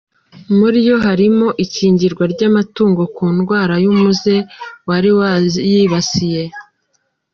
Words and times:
Muri 0.57 0.79
yo 0.87 0.95
harimo 1.05 1.47
ikingirwa 1.63 2.23
ry’amatungo 2.33 3.01
ku 3.15 3.25
ndwara 3.35 3.75
y’umuze 3.83 4.35
wari 4.87 5.09
wayibasiye. 5.17 6.43